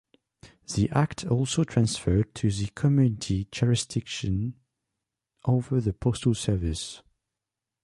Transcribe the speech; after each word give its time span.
The 0.73 0.89
act 0.89 1.27
also 1.27 1.63
transferred 1.63 2.33
to 2.33 2.49
the 2.49 2.71
committee 2.73 3.47
jurisdiction 3.51 4.55
over 5.45 5.79
the 5.79 5.93
postal 5.93 6.33
service. 6.33 7.03